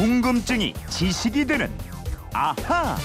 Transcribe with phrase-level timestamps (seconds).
[0.00, 1.70] 궁금증이 지식이 되는
[2.32, 2.96] 아하.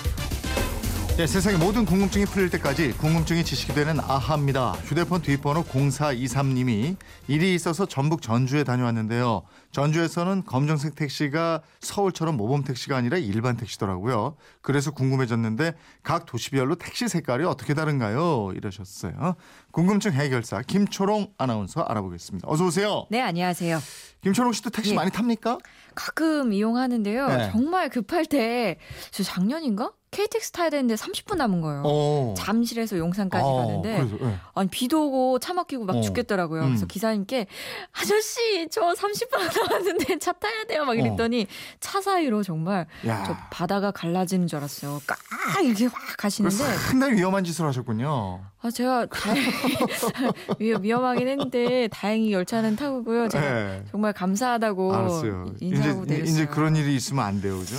[1.18, 4.74] 네, 세상의 모든 궁금증이 풀릴 때까지 궁금증이 지식이 되는 아하입니다.
[4.84, 6.98] 휴대폰 뒷번호 0423님이
[7.30, 9.44] 일이 있어서 전북 전주에 다녀왔는데요.
[9.72, 14.36] 전주에서는 검정색 택시가 서울처럼 모범 택시가 아니라 일반 택시더라고요.
[14.62, 18.52] 그래서 궁금해졌는데 각 도시별로 택시 색깔이 어떻게 다른가요?
[18.54, 19.36] 이러셨어요.
[19.72, 22.46] 궁금증 해결사 김초롱 아나운서 알아보겠습니다.
[22.52, 23.06] 어서 오세요.
[23.10, 23.80] 네, 안녕하세요.
[24.20, 24.96] 김초롱 씨도 택시 예.
[24.96, 25.60] 많이 탑니까?
[25.94, 27.28] 가끔 이용하는데요.
[27.28, 27.52] 네.
[27.54, 28.80] 정말 급할 때,
[29.12, 29.94] 저 작년인가?
[30.16, 31.82] KTX 타야 되는데 30분 남은 거예요.
[31.86, 32.34] 어.
[32.38, 34.38] 잠실에서 용산까지 어, 가는데, 그래서, 예.
[34.54, 36.02] 아니, 비도 오고 차 막히고 막 어.
[36.02, 36.62] 죽겠더라고요.
[36.62, 36.68] 음.
[36.70, 37.48] 그래서 기사님께,
[37.92, 40.86] 아저씨, 저 30분 남았는데 차 타야 돼요.
[40.86, 41.48] 막 이랬더니,
[41.82, 43.24] 차 사이로 정말, 야.
[43.28, 45.02] 저 바다가 갈라지는 줄 알았어요.
[45.06, 45.16] 까
[45.62, 48.42] 이렇게 확 가시는데, 상당히 위험한 짓을 하셨군요.
[48.62, 49.42] 아, 제가 다행히,
[50.60, 53.28] 위- 위험하긴 했는데, 다행히 열차는 타고고요.
[53.28, 53.84] 제가 네.
[53.92, 55.54] 정말 감사하다고 알았어요.
[55.60, 56.32] 인사하고 이제 내렸어요.
[56.34, 57.76] 이제 그런 일이 있으면 안 돼요, 그죠?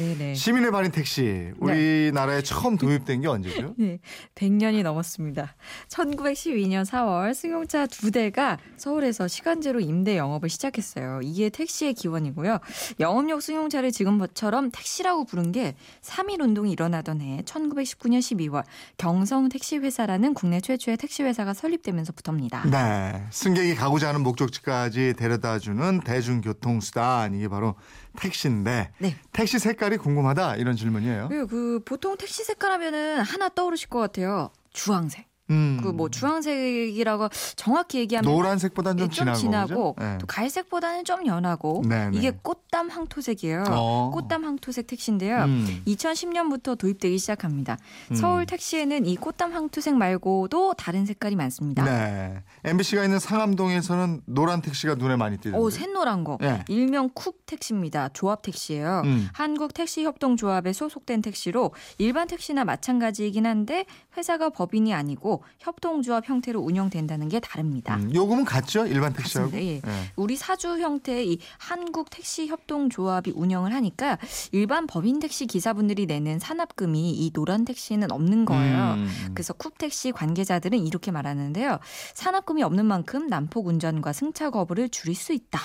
[0.00, 0.34] 네네.
[0.34, 3.74] 시민의 발인 택시 우리나라에 처음 도입된 게 언제죠?
[3.78, 3.98] 네,
[4.34, 5.54] 100년이 넘었습니다.
[5.88, 11.20] 1912년 4월 승용차 두 대가 서울에서 시간제로 임대 영업을 시작했어요.
[11.22, 12.58] 이게 택시의 기원이고요.
[12.98, 18.64] 영업용 승용차를 지금처럼 택시라고 부른 게 3.1 운동이 일어나던 해 1919년 12월
[18.96, 22.64] 경성 택시회사라는 국내 최초의 택시회사가 설립되면서부터입니다.
[22.70, 27.74] 네, 승객이 가고자 하는 목적지까지 데려다주는 대중교통수단 이게 바로
[28.18, 29.16] 택시인데 네.
[29.32, 31.28] 택시 색깔이 궁금하다 이런 질문이에요.
[31.28, 34.50] 그 보통 택시 색깔 하면은 하나 떠오르실 것 같아요.
[34.72, 35.29] 주황색.
[35.50, 39.96] 음, 그뭐 주황색이라고 정확히 얘기하면 노란색보다는 좀, 예, 좀 진하고?
[39.98, 40.18] 네.
[40.18, 42.16] 또 갈색보다는 좀 연하고 네네.
[42.16, 43.64] 이게 꽃담 항토색이에요.
[43.68, 44.10] 어.
[44.14, 45.44] 꽃담 항토색 택시인데요.
[45.44, 45.82] 음.
[45.86, 47.76] 2010년부터 도입되기 시작합니다.
[48.10, 48.16] 음.
[48.16, 51.84] 서울 택시에는 이 꽃담 항토색 말고도 다른 색깔이 많습니다.
[51.84, 55.58] 네, MBC가 있는 상암동에서는 노란 택시가 눈에 많이 띄는데.
[55.58, 56.38] 오, 샛노란 거.
[56.42, 56.64] 예.
[56.68, 58.08] 일명 쿡 택시입니다.
[58.12, 59.02] 조합 택시예요.
[59.04, 59.28] 음.
[59.32, 63.84] 한국 택시 협동 조합에 소속된 택시로 일반 택시나 마찬가지이긴 한데
[64.16, 67.96] 회사가 법인이 아니고 협동 조합 형태로 운영된다는 게 다릅니다.
[67.96, 68.86] 음, 요금은 같죠?
[68.86, 69.52] 일반 택시하고.
[69.54, 69.76] 예.
[69.76, 69.82] 예.
[70.16, 74.18] 우리 사주 형태의 이 한국 택시 협동 조합이 운영을 하니까
[74.52, 78.94] 일반 법인 택시 기사분들이 내는 산업금이 이 노란 택시는 없는 거예요.
[78.94, 79.30] 음.
[79.34, 81.78] 그래서 쿱 택시 관계자들은 이렇게 말하는데요.
[82.14, 85.60] 산업금이 없는 만큼 난폭 운전과 승차 거부를 줄일 수 있다.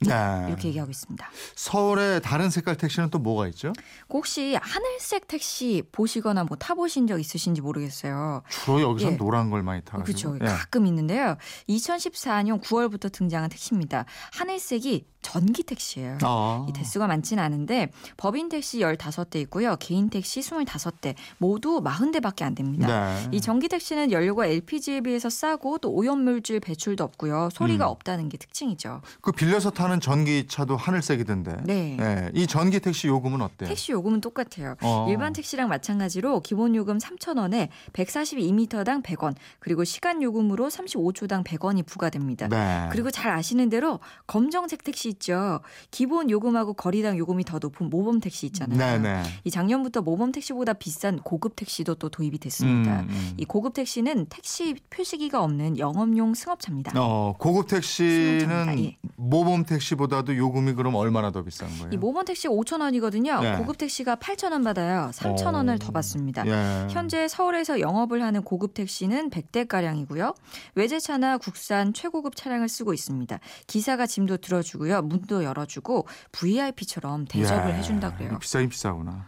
[0.00, 0.46] 네.
[0.48, 1.26] 이렇게 얘기하고 있습니다.
[1.54, 3.72] 서울의 다른 색깔 택시는 또 뭐가 있죠?
[4.10, 8.42] 혹시 하늘색 택시 보시거나 뭐 타보신 적 있으신지 모르겠어요.
[8.48, 9.16] 주로 여기서 예.
[9.16, 10.32] 노란 걸 많이 타가지고.
[10.32, 10.44] 그렇죠.
[10.44, 10.46] 예.
[10.46, 11.36] 가끔 있는데요.
[11.68, 14.04] 2014년 9월부터 등장한 택시입니다.
[14.32, 16.18] 하늘색이 전기 택시예요.
[16.22, 16.66] 아.
[16.68, 19.74] 이 대수가 많지는 않은데 법인 택시 15대 있고요.
[19.76, 22.86] 개인 택시 25대 모두 40대밖에 안 됩니다.
[22.86, 23.28] 네.
[23.32, 27.48] 이 전기 택시는 연료가 LPG에 비해서 싸고 또 오염물질 배출도 없고요.
[27.52, 27.90] 소리가 음.
[27.90, 29.00] 없다는 게 특징이죠.
[29.22, 31.56] 그 빌려서 타는 전기차도 하늘색이던데.
[31.64, 31.96] 네.
[32.00, 33.68] 예, 이 전기 택시 요금은 어때요?
[33.68, 34.76] 택시 요금은 똑같아요.
[34.80, 35.06] 어.
[35.10, 42.48] 일반 택시랑 마찬가지로 기본 요금 3,000원에 142m당 100원, 그리고 시간 요금으로 35초당 100원이 부과됩니다.
[42.48, 42.88] 네.
[42.92, 45.60] 그리고 잘 아시는 대로 검정색 택시 있죠.
[45.90, 48.78] 기본 요금하고 거리당 요금이 더 높은 모범 택시 있잖아요.
[48.78, 49.22] 네 네.
[49.44, 53.00] 이 작년부터 모범 택시보다 비싼 고급 택시도 또 도입이 됐습니다.
[53.00, 53.34] 음, 음.
[53.36, 56.92] 이 고급 택시는 택시 표시기가 없는 영업용 승합차입니다.
[56.96, 58.78] 어, 고급 택시는 승용차입니다.
[58.82, 58.96] 예.
[59.16, 61.90] 모범 택시보다도 요금이 그럼 얼마나 더 비싼 거예요?
[61.92, 63.40] 이 모범 택시 5천 원이거든요.
[63.40, 63.56] 네.
[63.56, 65.10] 고급 택시가 8천 원 받아요.
[65.12, 66.46] 3천 원을 더 받습니다.
[66.46, 66.86] 예.
[66.90, 70.34] 현재 서울에서 영업을 하는 고급 택시는 100대 가량이고요.
[70.74, 73.38] 외제차나 국산 최고급 차량을 쓰고 있습니다.
[73.66, 75.02] 기사가 짐도 들어주고요.
[75.02, 77.74] 문도 열어주고 VIP처럼 대접을 예.
[77.74, 78.38] 해준다 그래요.
[78.38, 79.26] 비싸긴 비싸구나.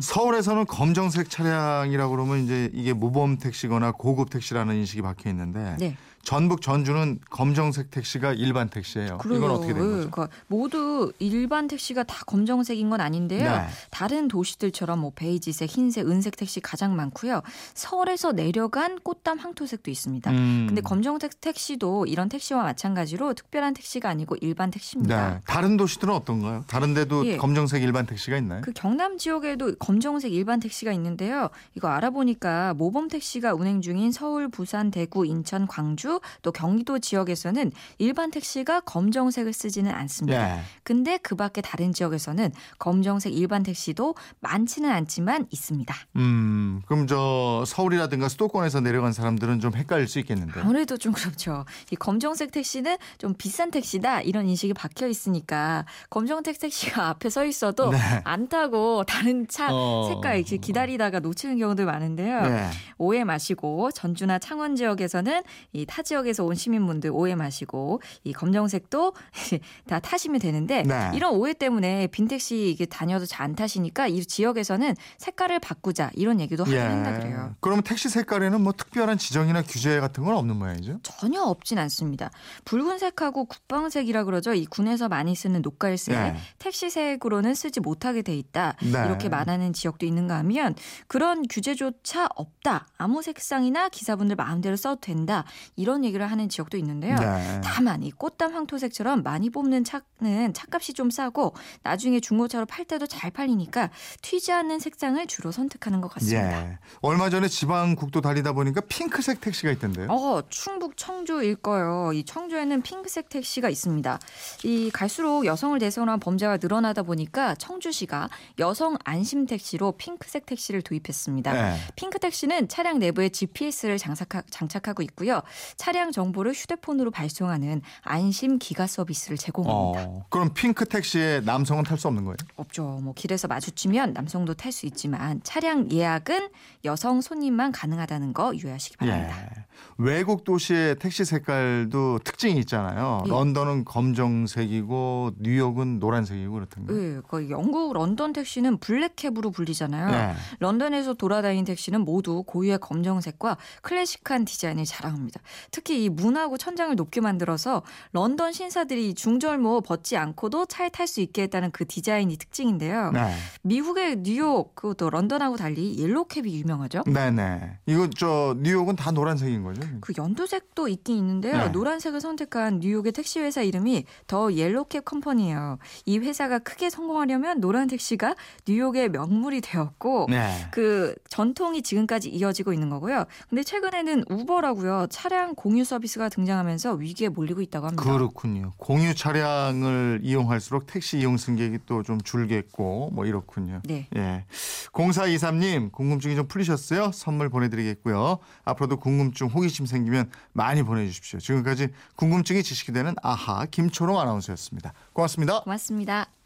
[0.00, 5.96] 서울에서는 검정색 차량이라고 그러면 이제 이게 모범 택시거나 고급 택시라는 인식이 박혀 있는데 네.
[6.22, 9.18] 전북 전주는 검정색 택시가 일반 택시예요.
[9.24, 10.10] 이건 어떻게 된 거죠?
[10.10, 13.50] 그러니까 모두 일반 택시가 다 검정색인 건 아닌데요.
[13.50, 13.66] 네.
[13.90, 17.42] 다른 도시들처럼 뭐 베이지색, 흰색, 은색 택시 가장 많고요.
[17.74, 20.30] 서울에서 내려간 꽃담 항토색도 있습니다.
[20.30, 20.66] 음.
[20.68, 25.30] 근데 검정색 택시도 이런 택시와 마찬가지로 특별한 택시가 아니고 일반 택시입니다.
[25.34, 25.40] 네.
[25.44, 26.64] 다른 도시들은 어떤가요?
[26.68, 27.36] 다른 데도 예.
[27.36, 28.60] 검정색 일반 택시가 있나요?
[28.62, 31.50] 그 경남 지역에도 검정색 일반 택시가 있는데요.
[31.74, 36.11] 이거 알아보니까 모범 택시가 운행 중인 서울, 부산, 대구, 인천, 광주
[36.42, 40.58] 또 경기도 지역에서는 일반 택시가 검정색을 쓰지는 않습니다.
[40.58, 40.62] 예.
[40.82, 45.94] 근데 그 밖에 다른 지역에서는 검정색 일반 택시도 많지는 않지만 있습니다.
[46.16, 50.60] 음, 그럼 저 서울이라든가 수도권에서 내려간 사람들은 좀 헷갈릴 수 있겠는데.
[50.60, 51.64] 아무래도 좀 그렇죠.
[51.90, 57.90] 이 검정색 택시는 좀 비싼 택시다 이런 인식이 박혀 있으니까 검정색 택시가 앞에 서 있어도
[57.90, 57.98] 네.
[58.24, 60.08] 안 타고 다른 차 어.
[60.08, 62.42] 색깔 이렇게 기다리다가 놓치는 경우도 많은데요.
[62.42, 62.70] 네.
[62.98, 65.42] 오해 마시고 전주나 창원 지역에서는
[65.74, 69.14] 이 타타 지역에서 온 시민분들 오해 마시고 이 검정색도
[69.86, 71.12] 다 타시면 되는데 네.
[71.14, 76.62] 이런 오해 때문에 빈택시 이게 다녀도 잘 안 타시니까 이 지역에서는 색깔을 바꾸자 이런 얘기도
[76.62, 77.54] 하긴 한다 그래요.
[77.60, 81.00] 그러면 택시 색깔에는 뭐 특별한 지정이나 규제 같은 건 없는 모양이죠?
[81.02, 82.30] 전혀 없진 않습니다.
[82.64, 84.54] 붉은색하고 국방색이라 그러죠.
[84.54, 86.36] 이 군에서 많이 쓰는 녹갈색, 네.
[86.60, 88.76] 택시색으로는 쓰지 못하게 돼 있다.
[88.80, 88.90] 네.
[88.90, 90.76] 이렇게 말하는 지역도 있는가 하면
[91.08, 92.86] 그런 규제조차 없다.
[92.96, 95.44] 아무 색상이나 기사분들 마음대로 써도 된다.
[95.74, 97.16] 이런 얘기를 하는 지역도 있는데요.
[97.16, 97.60] 네.
[97.62, 103.30] 다만 이 꽃담 황토색처럼 많이 뽑는 차는 차값이 좀 싸고 나중에 중고차로 팔 때도 잘
[103.30, 103.90] 팔리니까
[104.22, 106.70] 튀지 않는 색상을 주로 선택하는 것 같습니다.
[106.70, 106.78] 예.
[107.00, 110.08] 얼마 전에 지방 국도 달리다 보니까 핑크색 택시가 있던데요.
[110.10, 112.12] 어, 충북 청주일 거예요.
[112.12, 114.18] 이 청주에는 핑크색 택시가 있습니다.
[114.64, 118.28] 이 갈수록 여성을 대상으로 한 범죄가 늘어나다 보니까 청주시가
[118.58, 121.52] 여성 안심 택시로 핑크색 택시를 도입했습니다.
[121.52, 121.76] 네.
[121.96, 125.42] 핑크 택시는 차량 내부에 GPS를 장착하, 장착하고 있고요.
[125.82, 130.04] 차량 정보를 휴대폰으로 발송하는 안심 기가 서비스를 제공합니다.
[130.08, 132.36] 어, 그럼 핑크 택시에 남성은 탈 수 없는 거예요?
[132.54, 133.00] 없죠.
[133.02, 136.50] 뭐 길에서 마주치면 남성도 탈 수 있지만 차량 예약은
[136.84, 139.42] 여성 손님만 가능하다는 거 유의하시기 바랍니다.
[139.42, 139.61] 예.
[139.98, 143.22] 외국 도시의 택시 색깔도 특징이 있잖아요.
[143.26, 143.30] 예.
[143.30, 146.96] 런던은 검정색이고 뉴욕은 노란색이고 그렇던가요?
[146.96, 150.10] 네, 그 영국 런던 택시는 블랙캡으로 불리잖아요.
[150.10, 150.34] 네.
[150.60, 155.40] 런던에서 돌아다니는 택시는 모두 고유의 검정색과 클래식한 디자인을 자랑합니다.
[155.70, 157.82] 특히 이 문하고 천장을 높게 만들어서
[158.12, 163.10] 런던 신사들이 중절모 벗지 않고도 차에 탈 수 있게 했다는 그 디자인이 특징인데요.
[163.12, 163.34] 네.
[163.62, 167.02] 미국의 뉴욕 그것도 런던하고 달리 yellow cab이 유명하죠.
[167.06, 167.78] 네네.
[167.86, 169.80] 이거 저 뉴욕은 다 노란 색인 거죠?
[170.00, 171.56] 그 연두색도 있긴 있는데요.
[171.56, 171.68] 네.
[171.70, 175.78] 노란색을 선택한 뉴욕의 택시 회사 이름이 The Yellow Cab Company예요.
[176.04, 178.34] 이 회사가 크게 성공하면서 노란 택시가
[178.68, 180.66] 뉴욕의 명물이 되었고 네.
[180.70, 183.24] 그 전통이 지금까지 이어지고 있는 거고요.
[183.48, 185.06] 근데 최근에는 Uber라고요.
[185.10, 188.02] 차량 공유 서비스가 등장하면서 위기에 몰리고 있다고 합니다.
[188.04, 188.72] 그렇군요.
[188.76, 193.80] 공유 차량을 이용할수록 택시 이용 승객이 또 좀 줄겠고 뭐 이렇군요.
[193.84, 194.08] 네.
[194.16, 194.44] 예.
[194.92, 197.12] 0423님 궁금증이 좀 풀리셨어요?
[197.12, 198.38] 선물 보내드리겠고요.
[198.64, 201.38] 앞으로도 궁금증, 호기심 생기면 많이 보내주십시오.
[201.38, 204.92] 지금까지 궁금증이 지식이 되는 아하 김초롱 아나운서였습니다.
[205.12, 205.60] 고맙습니다.
[205.60, 206.41] 고맙습니다.